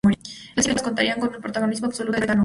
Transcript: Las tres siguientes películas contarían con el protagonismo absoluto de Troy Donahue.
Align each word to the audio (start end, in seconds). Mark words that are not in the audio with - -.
Las 0.03 0.13
tres 0.13 0.33
siguientes 0.33 0.63
películas 0.65 0.83
contarían 0.83 1.19
con 1.19 1.35
el 1.35 1.41
protagonismo 1.41 1.85
absoluto 1.85 2.13
de 2.13 2.25
Troy 2.25 2.27
Donahue. 2.29 2.39